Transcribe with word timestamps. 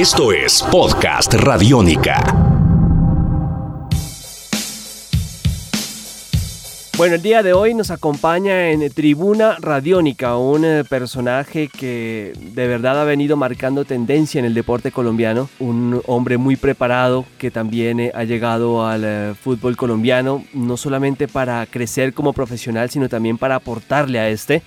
Esto 0.00 0.32
es 0.32 0.62
Podcast 0.62 1.34
Radiónica. 1.34 2.16
Bueno, 6.96 7.16
el 7.16 7.20
día 7.20 7.42
de 7.42 7.52
hoy 7.52 7.74
nos 7.74 7.90
acompaña 7.90 8.70
en 8.70 8.90
Tribuna 8.94 9.58
Radiónica 9.60 10.38
un 10.38 10.64
eh, 10.64 10.84
personaje 10.88 11.68
que 11.68 12.32
de 12.34 12.66
verdad 12.66 12.98
ha 12.98 13.04
venido 13.04 13.36
marcando 13.36 13.84
tendencia 13.84 14.38
en 14.38 14.46
el 14.46 14.54
deporte 14.54 14.90
colombiano, 14.90 15.50
un 15.58 16.00
hombre 16.06 16.38
muy 16.38 16.56
preparado 16.56 17.26
que 17.36 17.50
también 17.50 18.00
eh, 18.00 18.10
ha 18.14 18.24
llegado 18.24 18.86
al 18.86 19.02
eh, 19.04 19.34
fútbol 19.38 19.76
colombiano, 19.76 20.46
no 20.54 20.78
solamente 20.78 21.28
para 21.28 21.66
crecer 21.66 22.14
como 22.14 22.32
profesional, 22.32 22.88
sino 22.88 23.10
también 23.10 23.36
para 23.36 23.56
aportarle 23.56 24.18
a 24.18 24.30
este 24.30 24.62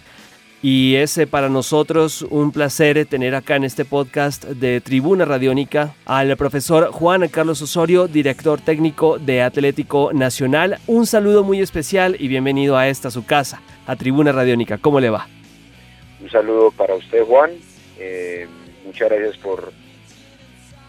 y 0.63 0.95
es 0.95 1.17
eh, 1.17 1.27
para 1.27 1.49
nosotros 1.49 2.21
un 2.21 2.53
placer 2.53 3.05
tener 3.05 3.35
acá 3.35 3.57
en 3.57 3.65
este 3.65 3.83
podcast 3.83 4.45
de 4.45 4.79
Tribuna 4.79 5.25
Radiónica 5.25 5.93
al 6.05 6.37
profesor 6.37 6.89
Juan 6.89 7.27
Carlos 7.27 7.61
Osorio, 7.61 8.07
director 8.07 8.61
técnico 8.61 9.19
de 9.19 9.41
Atlético 9.41 10.13
Nacional. 10.13 10.79
Un 10.87 11.05
saludo 11.05 11.43
muy 11.43 11.59
especial 11.59 12.15
y 12.17 12.29
bienvenido 12.29 12.77
a 12.77 12.87
esta 12.87 13.11
su 13.11 13.25
casa, 13.25 13.61
a 13.85 13.97
Tribuna 13.97 14.31
Radiónica. 14.31 14.77
¿Cómo 14.77 15.01
le 15.01 15.09
va? 15.09 15.27
Un 16.21 16.29
saludo 16.29 16.71
para 16.71 16.95
usted, 16.95 17.25
Juan. 17.25 17.51
Eh, 17.99 18.47
muchas 18.85 19.09
gracias 19.09 19.35
por, 19.39 19.73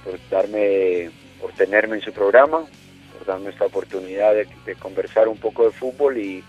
por 0.05 0.21
darme, 0.31 1.11
por 1.41 1.51
tenerme 1.51 1.97
en 1.97 2.03
su 2.03 2.13
programa, 2.13 2.61
por 3.13 3.27
darme 3.27 3.51
esta 3.51 3.67
oportunidad 3.67 4.35
de, 4.35 4.77
conversar 4.77 5.27
un 5.27 5.39
poco 5.39 5.65
de 5.65 5.73
fútbol 5.73 6.17
y, 6.17 6.45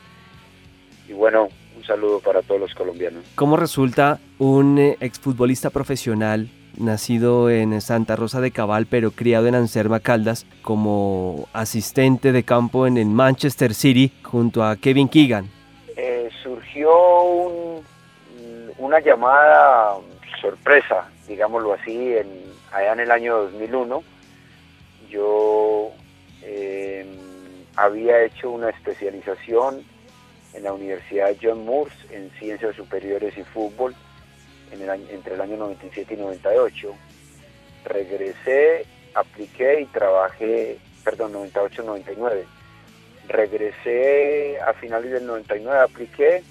y 1.07 1.13
bueno, 1.13 1.49
un 1.75 1.83
saludo 1.83 2.19
para 2.19 2.41
todos 2.41 2.61
los 2.61 2.73
colombianos. 2.73 3.23
¿Cómo 3.35 3.57
resulta 3.57 4.19
un 4.39 4.77
eh, 4.77 4.97
exfutbolista 4.99 5.69
profesional 5.69 6.49
nacido 6.77 7.49
en 7.49 7.79
Santa 7.81 8.15
Rosa 8.15 8.41
de 8.41 8.51
Cabal, 8.51 8.85
pero 8.89 9.11
criado 9.11 9.47
en 9.47 9.55
Anserma 9.55 9.99
Caldas, 9.99 10.45
como 10.61 11.47
asistente 11.53 12.31
de 12.31 12.43
campo 12.43 12.87
en 12.87 12.97
el 12.97 13.07
Manchester 13.07 13.73
City 13.73 14.11
junto 14.23 14.63
a 14.63 14.75
Kevin 14.75 15.07
Keegan? 15.07 15.49
Eh, 15.95 16.29
surgió 16.43 16.91
una 18.77 18.99
llamada 18.99 19.95
sorpresa, 20.41 21.09
digámoslo 21.27 21.73
así, 21.73 22.15
en, 22.15 22.27
allá 22.71 22.93
en 22.93 22.99
el 22.99 23.11
año 23.11 23.37
2001. 23.43 24.03
Yo 25.09 25.91
eh, 26.41 27.05
había 27.75 28.23
hecho 28.23 28.51
una 28.51 28.69
especialización 28.69 29.81
en 30.55 30.63
la 30.63 30.73
Universidad 30.73 31.35
John 31.41 31.65
Moores 31.65 31.93
en 32.11 32.31
Ciencias 32.39 32.75
Superiores 32.75 33.37
y 33.37 33.43
Fútbol 33.43 33.95
entre 34.71 35.35
el 35.35 35.41
año 35.41 35.57
97 35.57 36.13
y 36.13 36.17
98. 36.17 36.95
Regresé, 37.85 38.85
apliqué 39.13 39.81
y 39.81 39.85
trabajé, 39.85 40.79
perdón, 41.03 41.33
98-99. 41.33 42.43
Regresé 43.27 44.59
a 44.61 44.73
finales 44.73 45.11
del 45.11 45.25
99, 45.25 45.79
apliqué 45.79 46.43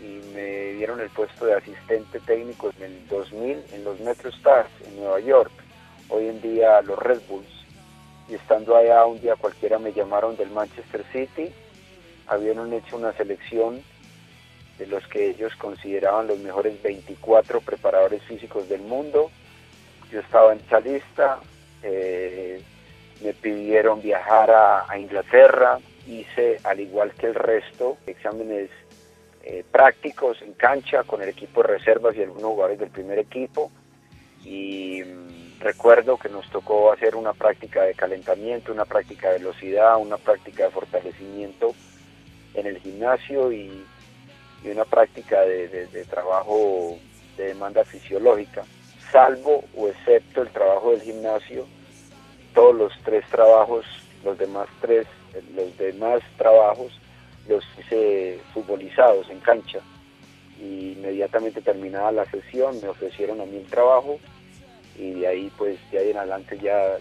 y 0.00 0.34
me 0.34 0.72
dieron 0.72 1.00
el 1.00 1.10
puesto 1.10 1.46
de 1.46 1.54
asistente 1.54 2.18
técnico 2.20 2.72
en 2.78 2.84
el 2.84 3.08
2000 3.08 3.64
en 3.72 3.84
los 3.84 4.00
Metro 4.00 4.30
Stars 4.30 4.70
en 4.86 4.96
Nueva 4.96 5.20
York, 5.20 5.52
hoy 6.08 6.28
en 6.28 6.40
día 6.40 6.80
los 6.82 6.98
Red 6.98 7.20
Bulls. 7.28 7.48
Y 8.28 8.34
estando 8.34 8.76
allá 8.76 9.04
un 9.04 9.20
día 9.20 9.36
cualquiera 9.36 9.78
me 9.78 9.92
llamaron 9.92 10.36
del 10.36 10.50
Manchester 10.50 11.04
City 11.12 11.52
habían 12.26 12.72
hecho 12.72 12.96
una 12.96 13.12
selección 13.12 13.82
de 14.78 14.86
los 14.86 15.06
que 15.06 15.30
ellos 15.30 15.54
consideraban 15.56 16.26
los 16.26 16.38
mejores 16.38 16.82
24 16.82 17.60
preparadores 17.60 18.22
físicos 18.22 18.68
del 18.68 18.82
mundo. 18.82 19.30
Yo 20.10 20.20
estaba 20.20 20.52
en 20.52 20.60
esa 20.60 20.80
lista, 20.80 21.40
eh, 21.82 22.62
me 23.22 23.32
pidieron 23.34 24.02
viajar 24.02 24.50
a, 24.50 24.98
Inglaterra, 24.98 25.78
hice 26.06 26.58
al 26.64 26.80
igual 26.80 27.12
que 27.12 27.26
el 27.26 27.34
resto 27.34 27.98
exámenes 28.06 28.70
eh, 29.44 29.64
prácticos 29.70 30.42
en 30.42 30.54
cancha 30.54 31.04
con 31.04 31.22
el 31.22 31.28
equipo 31.28 31.62
de 31.62 31.68
reservas 31.68 32.16
y 32.16 32.22
algunos 32.22 32.50
jugadores 32.50 32.78
del 32.78 32.90
primer 32.90 33.18
equipo 33.18 33.70
y 34.44 35.02
mm, 35.02 35.60
recuerdo 35.60 36.16
que 36.16 36.28
nos 36.28 36.48
tocó 36.50 36.92
hacer 36.92 37.14
una 37.14 37.32
práctica 37.32 37.82
de 37.82 37.94
calentamiento, 37.94 38.72
una 38.72 38.84
práctica 38.84 39.30
de 39.30 39.38
velocidad, 39.38 39.96
una 39.98 40.16
práctica 40.16 40.64
de 40.64 40.70
fortalecimiento 40.70 41.74
en 42.54 42.66
el 42.66 42.78
gimnasio 42.78 43.52
y, 43.52 43.84
una 44.64 44.84
práctica 44.84 45.40
de, 45.40 46.06
trabajo 46.08 46.96
de 47.36 47.46
demanda 47.46 47.84
fisiológica, 47.84 48.62
salvo 49.10 49.64
o 49.76 49.88
excepto 49.88 50.42
el 50.42 50.50
trabajo 50.50 50.92
del 50.92 51.02
gimnasio, 51.02 51.66
todos 52.54 52.74
los 52.76 52.92
tres 53.04 53.24
trabajos, 53.28 53.84
los 54.24 54.38
demás 54.38 54.68
tres, 54.80 55.08
los 55.56 55.76
demás 55.78 56.22
trabajos 56.36 56.92
los 57.48 57.64
hice 57.76 58.38
futbolizados 58.54 59.28
en 59.30 59.40
cancha. 59.40 59.80
Y 60.60 60.92
inmediatamente 60.92 61.60
terminada 61.60 62.12
la 62.12 62.30
sesión 62.30 62.80
me 62.80 62.88
ofrecieron 62.88 63.40
a 63.40 63.46
mí 63.46 63.56
el 63.56 63.66
trabajo 63.66 64.20
y 64.96 65.12
de 65.14 65.26
ahí 65.26 65.52
pues 65.58 65.78
de 65.90 65.98
ahí 65.98 66.10
en 66.10 66.18
adelante 66.18 66.56
ya 66.62 66.98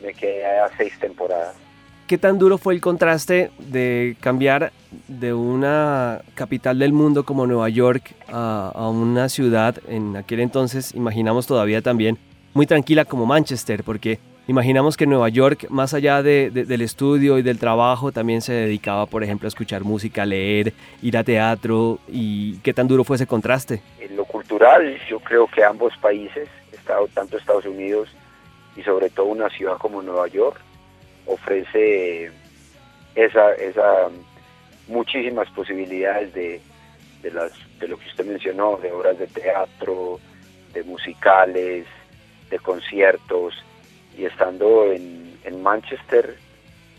me 0.00 0.14
quedé 0.14 0.46
a 0.46 0.70
seis 0.76 0.96
temporadas. 1.00 1.56
¿Qué 2.06 2.18
tan 2.18 2.38
duro 2.38 2.56
fue 2.56 2.72
el 2.72 2.80
contraste 2.80 3.50
de 3.58 4.16
cambiar 4.20 4.70
de 5.08 5.34
una 5.34 6.20
capital 6.36 6.78
del 6.78 6.92
mundo 6.92 7.24
como 7.24 7.48
Nueva 7.48 7.68
York 7.68 8.14
a, 8.28 8.88
una 8.90 9.28
ciudad, 9.28 9.74
en 9.88 10.16
aquel 10.16 10.38
entonces 10.38 10.94
imaginamos 10.94 11.48
todavía 11.48 11.82
también, 11.82 12.16
muy 12.54 12.64
tranquila 12.64 13.04
como 13.04 13.26
Manchester? 13.26 13.82
Porque 13.82 14.20
imaginamos 14.46 14.96
que 14.96 15.04
Nueva 15.04 15.28
York, 15.30 15.66
más 15.68 15.94
allá 15.94 16.22
del 16.22 16.80
estudio 16.80 17.38
y 17.38 17.42
del 17.42 17.58
trabajo, 17.58 18.12
también 18.12 18.40
se 18.40 18.52
dedicaba, 18.52 19.06
por 19.06 19.24
ejemplo, 19.24 19.48
a 19.48 19.50
escuchar 19.50 19.82
música, 19.82 20.24
leer, 20.24 20.74
ir 21.02 21.16
a 21.16 21.24
teatro. 21.24 21.98
¿Y 22.06 22.58
qué 22.58 22.72
tan 22.72 22.86
duro 22.86 23.02
fue 23.02 23.16
ese 23.16 23.26
contraste? 23.26 23.82
En 23.98 24.14
lo 24.14 24.24
cultural, 24.26 24.96
yo 25.10 25.18
creo 25.18 25.48
que 25.48 25.64
ambos 25.64 25.92
países, 26.00 26.48
tanto 27.14 27.36
Estados 27.36 27.66
Unidos 27.66 28.08
y 28.76 28.82
sobre 28.82 29.10
todo 29.10 29.26
una 29.26 29.50
ciudad 29.50 29.76
como 29.78 30.02
Nueva 30.02 30.28
York, 30.28 30.60
ofrece 31.26 32.30
esa, 33.14 33.52
esa 33.54 34.08
muchísimas 34.88 35.48
posibilidades 35.50 36.32
de, 36.34 36.60
de, 37.22 37.30
las, 37.30 37.52
de 37.78 37.88
lo 37.88 37.98
que 37.98 38.08
usted 38.08 38.24
mencionó, 38.24 38.76
de 38.76 38.92
obras 38.92 39.18
de 39.18 39.26
teatro, 39.26 40.20
de 40.72 40.84
musicales, 40.84 41.86
de 42.50 42.58
conciertos, 42.58 43.54
y 44.16 44.24
estando 44.24 44.92
en, 44.92 45.38
en 45.44 45.62
Manchester 45.62 46.36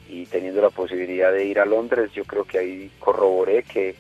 y 0.09 0.25
teniendo 0.25 0.61
la 0.61 0.69
posibilidad 0.69 1.31
de 1.31 1.45
ir 1.45 1.59
a 1.59 1.65
Londres, 1.65 2.11
yo 2.13 2.23
creo 2.25 2.43
que 2.45 2.59
ahí 2.59 2.91
corroboré 2.99 3.63
que 3.63 3.95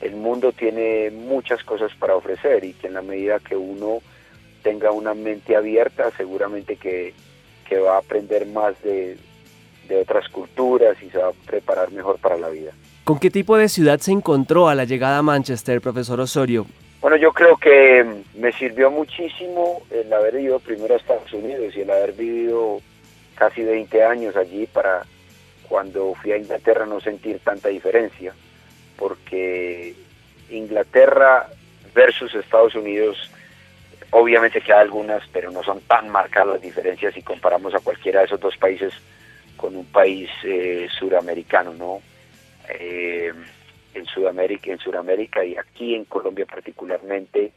el 0.00 0.16
mundo 0.16 0.52
tiene 0.52 1.10
muchas 1.10 1.62
cosas 1.64 1.92
para 1.98 2.16
ofrecer 2.16 2.64
y 2.64 2.72
que 2.72 2.86
en 2.86 2.94
la 2.94 3.02
medida 3.02 3.38
que 3.38 3.56
uno 3.56 4.00
tenga 4.62 4.90
una 4.92 5.14
mente 5.14 5.56
abierta, 5.56 6.10
seguramente 6.16 6.76
que, 6.76 7.12
que 7.68 7.78
va 7.78 7.96
a 7.96 7.98
aprender 7.98 8.46
más 8.46 8.80
de, 8.82 9.18
de 9.90 10.00
otras 10.00 10.28
culturas 10.28 10.96
y 11.02 11.10
se 11.10 11.18
va 11.18 11.28
a 11.28 11.32
preparar 11.32 11.90
mejor 11.90 12.18
para 12.18 12.38
la 12.38 12.48
vida. 12.48 12.72
¿Con 13.04 13.18
qué 13.18 13.30
tipo 13.30 13.56
de 13.56 13.68
ciudad 13.68 13.98
se 13.98 14.12
encontró 14.12 14.68
a 14.68 14.74
la 14.74 14.84
llegada 14.84 15.18
a 15.18 15.22
Manchester, 15.22 15.80
profesor 15.80 16.20
Osorio? 16.20 16.66
Bueno, 17.00 17.16
yo 17.16 17.32
creo 17.32 17.56
que 17.56 18.22
me 18.34 18.52
sirvió 18.52 18.90
muchísimo 18.90 19.82
el 19.90 20.12
haber 20.12 20.36
ido 20.36 20.60
primero 20.60 20.94
a 20.94 20.96
Estados 20.98 21.32
Unidos 21.32 21.74
y 21.74 21.80
el 21.80 21.90
haber 21.90 22.12
vivido 22.12 22.80
casi 23.34 23.62
20 23.62 24.04
años 24.04 24.36
allí 24.36 24.66
para 24.66 25.02
cuando 25.68 26.14
fui 26.14 26.32
a 26.32 26.36
Inglaterra 26.36 26.84
no 26.84 27.00
sentir 27.00 27.40
tanta 27.40 27.68
diferencia, 27.68 28.34
porque 28.96 29.94
Inglaterra 30.50 31.48
versus 31.94 32.34
Estados 32.34 32.74
Unidos, 32.74 33.30
obviamente 34.10 34.60
que 34.60 34.72
hay 34.72 34.80
algunas, 34.80 35.26
pero 35.32 35.50
no 35.50 35.62
son 35.62 35.80
tan 35.80 36.10
marcadas 36.10 36.54
las 36.54 36.60
diferencias 36.60 37.14
si 37.14 37.22
comparamos 37.22 37.74
a 37.74 37.80
cualquiera 37.80 38.20
de 38.20 38.26
esos 38.26 38.40
dos 38.40 38.56
países 38.56 38.92
con 39.60 39.76
un 39.76 39.84
país 39.84 40.30
eh, 40.42 40.88
suramericano, 40.98 41.74
¿no? 41.74 42.00
Eh, 42.66 43.30
en 43.92 44.06
Sudamérica, 44.06 44.70
en 44.70 44.78
Sudamérica 44.78 45.44
y 45.44 45.54
aquí 45.58 45.94
en 45.94 46.06
Colombia 46.06 46.46
particularmente, 46.46 47.52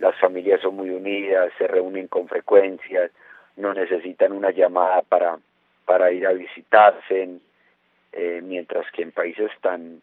las 0.00 0.18
familias 0.18 0.60
son 0.62 0.74
muy 0.74 0.90
unidas, 0.90 1.52
se 1.56 1.68
reúnen 1.68 2.08
con 2.08 2.26
frecuencia, 2.26 3.08
no 3.56 3.72
necesitan 3.72 4.32
una 4.32 4.50
llamada 4.50 5.02
para, 5.02 5.38
para 5.84 6.10
ir 6.10 6.26
a 6.26 6.32
visitarse, 6.32 7.28
eh, 8.12 8.40
mientras 8.42 8.90
que 8.90 9.02
en 9.02 9.12
países 9.12 9.52
tan, 9.60 10.02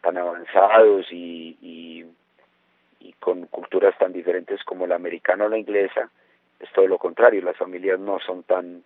tan 0.00 0.16
avanzados 0.16 1.12
y, 1.12 1.58
y, 1.60 2.06
y 3.00 3.12
con 3.20 3.46
culturas 3.48 3.98
tan 3.98 4.14
diferentes 4.14 4.64
como 4.64 4.86
la 4.86 4.94
americana 4.94 5.44
o 5.44 5.48
la 5.50 5.58
inglesa, 5.58 6.08
es 6.58 6.72
todo 6.72 6.86
lo 6.86 6.96
contrario, 6.96 7.42
las 7.42 7.58
familias 7.58 8.00
no 8.00 8.18
son 8.20 8.44
tan 8.44 8.82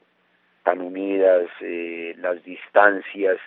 tan 0.62 0.80
unidas, 0.80 1.48
eh, 1.60 2.14
las 2.18 2.42
distancias 2.44 3.38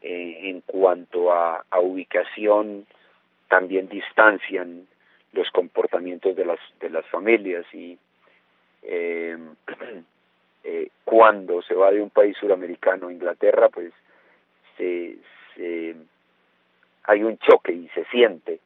eh, 0.00 0.40
en 0.44 0.60
cuanto 0.62 1.32
a, 1.32 1.64
ubicación 1.80 2.86
también 3.48 3.88
distancian 3.88 4.86
los 5.32 5.50
comportamientos 5.50 6.36
de 6.36 6.44
las 6.44 6.58
de 6.80 6.90
las 6.90 7.06
familias 7.06 7.64
y, 7.72 7.98
em, 8.82 9.54
eh, 10.64 10.88
cuando 11.04 11.62
se 11.62 11.74
va 11.74 11.90
de 11.90 12.02
un 12.02 12.10
país 12.10 12.36
suramericano 12.36 13.08
a 13.08 13.12
Inglaterra, 13.12 13.68
pues 13.68 13.92
se, 14.76 15.16
hay 17.04 17.22
un 17.22 17.38
choque 17.38 17.72
y 17.72 17.88
se 17.88 18.04
siente, 18.06 18.60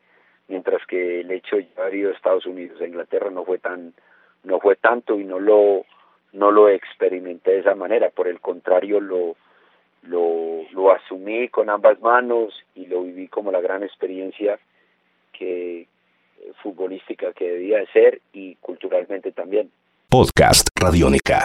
mientras 0.48 0.84
que 0.86 1.20
el 1.20 1.30
hecho 1.30 1.56
de 1.56 1.68
haber 1.76 1.94
ido 1.94 2.10
a 2.10 2.14
Estados 2.14 2.44
Unidos 2.44 2.80
a 2.80 2.86
Inglaterra 2.86 3.30
no 3.30 3.44
fue 3.44 3.58
tan 3.58 3.94
no 4.44 4.58
fue 4.58 4.76
tanto 4.76 5.18
y 5.18 5.24
no 5.24 5.38
lo 5.38 5.84
no 6.32 6.50
lo 6.50 6.68
experimenté 6.68 7.52
de 7.52 7.58
esa 7.60 7.74
manera, 7.74 8.10
por 8.10 8.28
el 8.28 8.40
contrario 8.40 9.00
lo 9.00 9.36
lo, 10.02 10.62
lo 10.72 10.92
asumí 10.92 11.48
con 11.48 11.70
ambas 11.70 12.00
manos 12.00 12.52
y 12.74 12.86
lo 12.86 13.02
viví 13.02 13.28
como 13.28 13.52
la 13.52 13.60
gran 13.60 13.82
experiencia 13.82 14.58
que 15.32 15.86
futbolística 16.62 17.32
que 17.32 17.50
debía 17.50 17.78
de 17.78 17.86
ser 17.88 18.20
y 18.32 18.56
culturalmente 18.56 19.32
también. 19.32 19.70
Podcast 20.08 20.68
Radiónica. 20.74 21.44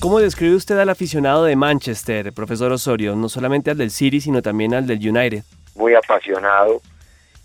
¿Cómo 0.00 0.20
describe 0.20 0.54
usted 0.54 0.78
al 0.78 0.90
aficionado 0.90 1.44
de 1.44 1.56
Manchester, 1.56 2.32
profesor 2.32 2.70
Osorio? 2.72 3.16
No 3.16 3.28
solamente 3.28 3.70
al 3.70 3.78
del 3.78 3.90
City, 3.90 4.20
sino 4.20 4.42
también 4.42 4.74
al 4.74 4.86
del 4.86 4.98
United. 4.98 5.42
Muy 5.74 5.94
apasionado 5.94 6.80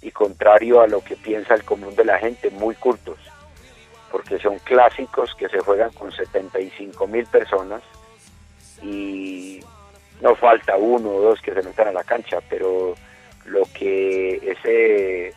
y 0.02 0.12
contrario 0.12 0.82
a 0.82 0.88
lo 0.88 1.02
que 1.02 1.16
piensa 1.16 1.56
el 1.56 1.64
común 1.64 1.96
de 1.96 2.06
la 2.06 2.20
gente, 2.20 2.50
muy 2.52 2.76
cultos, 2.76 3.18
porque 4.14 4.38
son 4.38 4.60
clásicos 4.60 5.34
que 5.34 5.50
se 5.50 5.58
juegan 5.58 5.92
con 5.94 6.12
75 6.12 7.08
mil 7.08 7.26
personas 7.26 7.82
y 8.84 9.60
no 10.22 10.36
falta 10.36 10.78
uno 10.78 11.10
o 11.10 11.22
dos 11.22 11.42
que 11.42 11.52
se 11.52 11.64
metan 11.64 11.88
a 11.88 11.94
la 11.94 12.04
cancha, 12.04 12.38
pero 12.48 12.94
lo 13.46 13.64
que 13.74 14.36
ese 14.36 15.34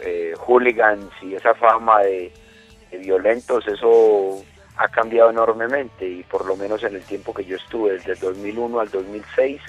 eh, 0.00 0.32
hooligans 0.38 1.10
y 1.20 1.34
esa 1.34 1.54
fama 1.56 2.00
de 2.04 2.32
violentos, 3.00 3.68
eso 3.68 4.42
ha 4.78 4.88
cambiado 4.88 5.28
enormemente 5.28 6.08
y 6.08 6.22
por 6.22 6.46
lo 6.46 6.56
menos 6.56 6.84
en 6.84 6.94
el 6.94 7.02
tiempo 7.02 7.34
que 7.34 7.44
yo 7.44 7.56
estuve, 7.56 7.92
desde 7.92 8.12
el 8.12 8.20
2001 8.20 8.80
al 8.80 8.90
2006, 8.90 9.60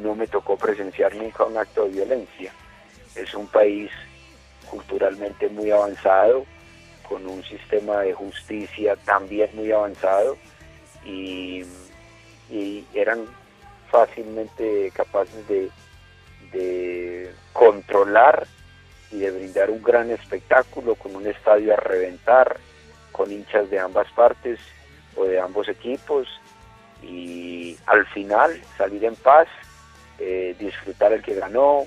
no 0.00 0.14
me 0.14 0.26
tocó 0.26 0.56
presenciar 0.56 1.14
nunca 1.14 1.44
un 1.44 1.58
acto 1.58 1.84
de 1.84 1.90
violencia. 1.90 2.52
Es 3.14 3.34
un 3.34 3.46
país 3.48 3.90
culturalmente 4.70 5.50
muy 5.50 5.70
avanzado, 5.70 6.46
con 7.08 7.26
un 7.26 7.42
sistema 7.44 8.00
de 8.00 8.12
justicia 8.12 8.96
también 8.96 9.50
muy 9.54 9.70
avanzado 9.72 10.36
y, 11.04 11.64
eran 12.94 13.26
fácilmente 13.90 14.90
capaces 14.94 15.46
de, 15.48 15.70
controlar 17.52 18.46
y 19.10 19.18
de 19.18 19.30
brindar 19.30 19.70
un 19.70 19.82
gran 19.82 20.10
espectáculo 20.10 20.94
con 20.94 21.14
un 21.14 21.26
estadio 21.26 21.74
a 21.74 21.76
reventar, 21.76 22.56
con 23.12 23.30
hinchas 23.30 23.68
de 23.70 23.78
ambas 23.78 24.10
partes 24.12 24.58
o 25.16 25.24
de 25.24 25.38
ambos 25.40 25.68
equipos 25.68 26.28
y 27.02 27.76
al 27.86 28.06
final 28.06 28.60
salir 28.78 29.04
en 29.04 29.16
paz, 29.16 29.48
eh, 30.18 30.54
disfrutar 30.58 31.12
el 31.12 31.22
que 31.22 31.34
ganó, 31.34 31.86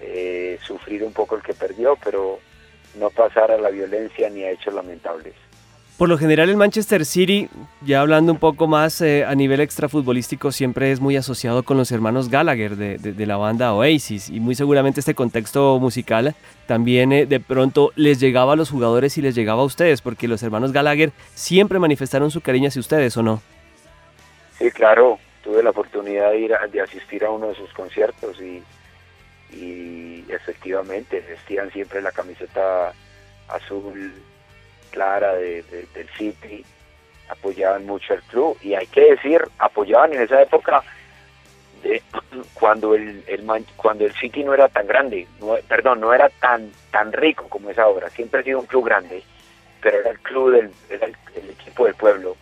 eh, 0.00 0.58
sufrir 0.62 1.04
un 1.04 1.12
poco 1.12 1.36
el 1.36 1.42
que 1.42 1.54
perdió, 1.54 1.96
pero 2.02 2.40
no 2.94 3.10
pasar 3.10 3.50
a 3.50 3.58
la 3.58 3.70
violencia 3.70 4.28
ni 4.30 4.42
a 4.44 4.50
hechos 4.50 4.74
lamentables. 4.74 5.34
Por 6.00 6.08
lo 6.08 6.16
general 6.16 6.48
el 6.48 6.56
Manchester 6.56 7.04
City, 7.04 7.50
ya 7.82 8.00
hablando 8.00 8.32
un 8.32 8.38
poco 8.38 8.66
más 8.66 9.02
eh, 9.02 9.26
a 9.26 9.34
nivel 9.34 9.60
extrafutbolístico, 9.60 10.50
siempre 10.50 10.92
es 10.92 10.98
muy 10.98 11.14
asociado 11.14 11.62
con 11.62 11.76
los 11.76 11.92
hermanos 11.92 12.30
Gallagher 12.30 12.76
de, 12.76 13.26
la 13.26 13.36
banda 13.36 13.74
Oasis 13.74 14.30
y 14.30 14.40
muy 14.40 14.54
seguramente 14.54 15.00
este 15.00 15.14
contexto 15.14 15.78
musical 15.78 16.34
también 16.66 17.12
eh, 17.12 17.26
de 17.26 17.38
pronto 17.38 17.92
les 17.96 18.18
llegaba 18.18 18.54
a 18.54 18.56
los 18.56 18.70
jugadores 18.70 19.18
y 19.18 19.20
les 19.20 19.34
llegaba 19.34 19.60
a 19.60 19.66
ustedes, 19.66 20.00
porque 20.00 20.26
los 20.26 20.42
hermanos 20.42 20.72
Gallagher 20.72 21.12
siempre 21.34 21.78
manifestaron 21.78 22.30
su 22.30 22.40
cariño 22.40 22.68
hacia 22.68 22.80
ustedes, 22.80 23.14
¿o 23.18 23.22
no? 23.22 23.42
Sí, 24.58 24.70
claro, 24.70 25.18
tuve 25.44 25.62
la 25.62 25.68
oportunidad 25.68 26.30
de, 26.30 26.38
ir 26.38 26.52
de 26.72 26.80
asistir 26.80 27.26
a 27.26 27.30
uno 27.30 27.48
de 27.48 27.56
sus 27.56 27.70
conciertos 27.74 28.40
y, 28.40 28.62
y 29.52 30.24
efectivamente 30.28 31.20
vestían 31.20 31.70
siempre 31.72 32.02
la 32.02 32.12
camiseta 32.12 32.92
azul 33.48 34.12
clara 34.90 35.34
de, 35.34 35.62
del 35.94 36.08
City, 36.16 36.64
apoyaban 37.28 37.86
mucho 37.86 38.14
el 38.14 38.22
club 38.22 38.56
y 38.62 38.74
hay 38.74 38.86
que 38.86 39.12
decir, 39.12 39.42
apoyaban 39.58 40.12
en 40.14 40.22
esa 40.22 40.42
época 40.42 40.82
cuando 42.54 42.94
el, 42.94 43.24
cuando 43.76 44.04
el 44.04 44.12
City 44.14 44.44
no 44.44 44.52
era 44.52 44.68
tan 44.68 44.86
grande, 44.86 45.26
perdón, 45.68 46.00
no 46.00 46.12
era 46.12 46.28
tan 46.28 46.70
tan 46.90 47.12
rico 47.12 47.48
como 47.48 47.70
es 47.70 47.78
ahora, 47.78 48.10
siempre 48.10 48.40
ha 48.40 48.44
sido 48.44 48.60
un 48.60 48.66
club 48.66 48.84
grande, 48.84 49.22
pero 49.80 49.98
era 49.98 50.10
el 50.10 50.18
club 50.20 50.52
del 50.52 50.70
era 50.88 51.06
el, 51.06 51.50
equipo 51.50 51.86
del 51.86 51.94
pueblo 51.94 52.36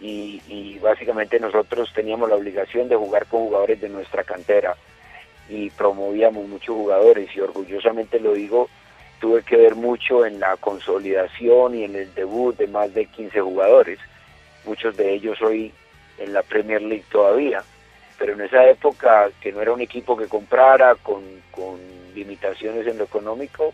y 0.00 0.78
básicamente 0.82 1.40
nosotros 1.40 1.90
teníamos 1.94 2.28
la 2.28 2.36
obligación 2.36 2.90
de 2.90 2.96
jugar 2.96 3.24
con 3.24 3.40
jugadores 3.40 3.80
de 3.80 3.88
nuestra 3.88 4.22
cantera 4.22 4.76
y 5.48 5.70
promovíamos 5.70 6.48
muchos 6.48 6.74
jugadores 6.74 7.28
y 7.34 7.40
orgullosamente 7.40 8.18
lo 8.20 8.32
digo 8.34 8.68
tuve 9.24 9.42
que 9.42 9.56
ver 9.56 9.74
mucho 9.74 10.26
en 10.26 10.38
la 10.38 10.54
consolidación 10.58 11.74
y 11.74 11.84
en 11.84 11.96
el 11.96 12.14
debut 12.14 12.54
de 12.58 12.66
más 12.66 12.92
de 12.92 13.06
15 13.06 13.40
jugadores, 13.40 13.98
muchos 14.66 14.94
de 14.98 15.14
ellos 15.14 15.40
hoy 15.40 15.72
en 16.18 16.34
la 16.34 16.42
Premier 16.42 16.82
League 16.82 17.06
todavía, 17.10 17.62
pero 18.18 18.34
en 18.34 18.42
esa 18.42 18.68
época 18.68 19.30
que 19.40 19.50
no 19.50 19.62
era 19.62 19.72
un 19.72 19.80
equipo 19.80 20.14
que 20.14 20.26
comprara 20.26 20.94
con, 20.96 21.24
limitaciones 22.14 22.86
en 22.86 22.98
lo 22.98 23.04
económico, 23.04 23.72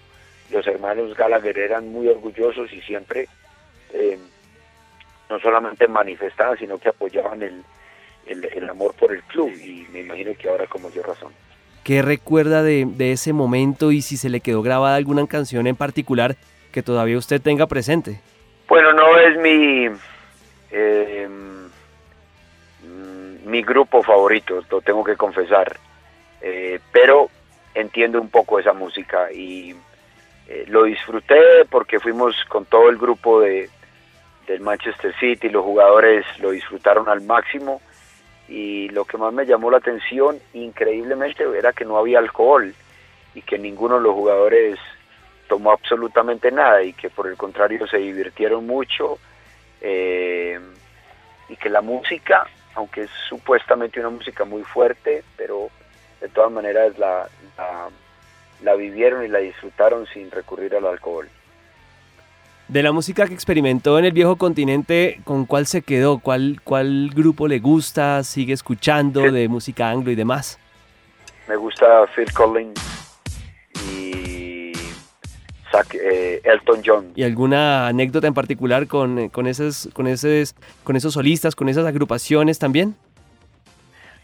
los 0.50 0.64
hermanos 0.68 1.16
Gallagher 1.16 1.58
eran 1.58 1.88
muy 1.92 2.06
orgullosos 2.06 2.72
y 2.72 2.80
siempre 2.82 3.26
eh, 3.92 4.18
no 5.28 5.40
solamente 5.40 5.88
manifestaban, 5.88 6.56
sino 6.58 6.78
que 6.78 6.90
apoyaban 6.90 7.42
el, 7.42 7.64
el 8.24 8.70
amor 8.70 8.94
por 8.94 9.12
el 9.12 9.22
club 9.24 9.50
y 9.50 9.84
me 9.90 10.00
imagino 10.00 10.32
que 10.38 10.48
ahora 10.48 10.68
como 10.68 10.90
yo 10.90 11.02
razón. 11.02 11.32
¿Qué 11.84 12.02
recuerda 12.02 12.62
de, 12.62 12.86
ese 12.98 13.32
momento 13.32 13.90
y 13.90 14.02
si 14.02 14.16
se 14.16 14.28
le 14.28 14.40
quedó 14.40 14.62
grabada 14.62 14.96
alguna 14.96 15.26
canción 15.26 15.66
en 15.66 15.76
particular 15.76 16.36
que 16.72 16.82
todavía 16.82 17.16
usted 17.16 17.40
tenga 17.40 17.66
presente? 17.66 18.20
Bueno, 18.68 18.92
no 18.92 19.18
es 19.18 19.38
mi 19.38 19.86
em, 20.70 21.68
mi 23.44 23.62
grupo 23.62 24.02
favorito, 24.02 24.62
lo 24.70 24.80
tengo 24.80 25.02
que 25.02 25.16
confesar, 25.16 25.76
eh, 26.40 26.78
pero 26.92 27.28
entiendo 27.74 28.20
un 28.20 28.28
poco 28.28 28.58
esa 28.58 28.72
música 28.72 29.32
y 29.32 29.74
eh, 30.48 30.64
lo 30.68 30.84
disfruté 30.84 31.64
porque 31.68 31.98
fuimos 31.98 32.36
con 32.48 32.64
todo 32.66 32.88
el 32.90 32.98
grupo 32.98 33.40
de 33.40 33.70
del 34.46 34.60
Manchester 34.60 35.14
City, 35.20 35.48
los 35.48 35.62
jugadores 35.62 36.26
lo 36.40 36.50
disfrutaron 36.50 37.08
al 37.08 37.20
máximo 37.20 37.80
y 38.50 38.88
lo 38.88 39.04
que 39.04 39.16
más 39.16 39.32
me 39.32 39.46
llamó 39.46 39.70
la 39.70 39.76
atención 39.78 40.40
increíblemente 40.52 41.44
era 41.56 41.72
que 41.72 41.84
no 41.84 41.96
había 41.96 42.18
alcohol 42.18 42.74
y 43.32 43.42
que 43.42 43.58
ninguno 43.58 43.94
de 43.94 44.02
los 44.02 44.12
jugadores 44.12 44.78
tomó 45.48 45.70
absolutamente 45.70 46.50
nada 46.50 46.82
y 46.82 46.92
que 46.92 47.10
por 47.10 47.28
el 47.28 47.36
contrario 47.36 47.86
se 47.86 47.98
divirtieron 47.98 48.66
mucho 48.66 49.18
eh, 49.80 50.58
y 51.48 51.56
que 51.56 51.70
la 51.70 51.80
música, 51.80 52.48
aunque 52.74 53.02
es 53.02 53.10
supuestamente 53.28 54.00
una 54.00 54.10
música 54.10 54.44
muy 54.44 54.64
fuerte, 54.64 55.22
pero 55.36 55.70
de 56.20 56.28
todas 56.28 56.50
maneras 56.50 56.98
la, 56.98 57.28
la, 57.56 57.88
la 58.62 58.74
vivieron 58.74 59.24
y 59.24 59.28
la 59.28 59.38
disfrutaron 59.38 60.06
sin 60.08 60.28
recurrir 60.28 60.74
al 60.74 60.86
alcohol. 60.86 61.28
De 62.70 62.84
la 62.84 62.92
música 62.92 63.26
que 63.26 63.34
experimentó 63.34 63.98
en 63.98 64.04
el 64.04 64.12
viejo 64.12 64.36
continente, 64.36 65.18
¿con 65.24 65.44
cuál 65.44 65.66
se 65.66 65.82
quedó? 65.82 66.20
¿Cuál, 66.20 66.60
cuál 66.62 67.10
grupo 67.12 67.48
le 67.48 67.58
gusta? 67.58 68.22
¿Sigue 68.22 68.52
escuchando 68.52 69.32
de 69.32 69.48
música 69.48 69.90
anglo 69.90 70.12
y 70.12 70.14
demás? 70.14 70.56
Me 71.48 71.56
gusta 71.56 72.06
Phil 72.14 72.32
Collins 72.32 72.80
y 73.88 74.70
eh, 75.94 76.40
Elton 76.44 76.80
John. 76.86 77.12
¿Y 77.16 77.24
alguna 77.24 77.88
anécdota 77.88 78.28
en 78.28 78.34
particular 78.34 78.86
con, 78.86 79.30
con, 79.30 79.48
esos, 79.48 79.88
con, 79.92 80.06
esos, 80.06 80.54
con 80.84 80.94
esos 80.94 81.14
solistas, 81.14 81.56
con 81.56 81.68
esas 81.68 81.84
agrupaciones 81.86 82.60
también? 82.60 82.94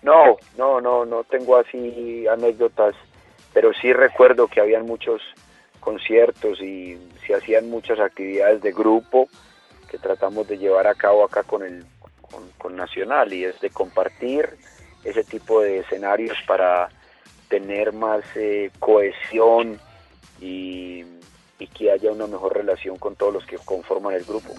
No, 0.02 0.36
no, 0.56 0.80
no, 0.80 1.04
no 1.04 1.24
tengo 1.24 1.56
así 1.56 2.28
anécdotas, 2.28 2.94
pero 3.52 3.72
sí 3.72 3.92
recuerdo 3.92 4.46
que 4.46 4.60
habían 4.60 4.86
muchos 4.86 5.20
conciertos 5.86 6.60
y 6.60 6.98
se 7.24 7.32
hacían 7.32 7.70
muchas 7.70 8.00
actividades 8.00 8.60
de 8.60 8.72
grupo 8.72 9.28
que 9.88 9.98
tratamos 9.98 10.48
de 10.48 10.58
llevar 10.58 10.88
a 10.88 10.96
cabo 10.96 11.24
acá 11.24 11.44
con 11.44 11.62
el 11.62 11.86
con, 12.58 12.74
Nacional 12.74 13.32
y 13.32 13.44
es 13.44 13.60
de 13.60 13.70
compartir 13.70 14.58
ese 15.04 15.22
tipo 15.22 15.62
de 15.62 15.78
escenarios 15.78 16.36
para 16.44 16.88
tener 17.48 17.92
más 17.92 18.22
eh, 18.34 18.72
cohesión 18.80 19.78
y, 20.40 21.04
y 21.60 21.66
que 21.68 21.92
haya 21.92 22.10
una 22.10 22.26
mejor 22.26 22.56
relación 22.56 22.96
con 22.98 23.14
todos 23.14 23.32
los 23.32 23.46
que 23.46 23.56
conforman 23.64 24.14
el 24.14 24.24
grupo. 24.24 24.52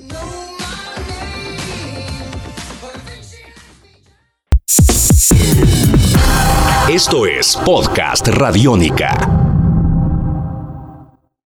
Esto 6.89 7.27
es 7.27 7.57
Podcast 7.65 8.29
Radiónica. 8.29 9.46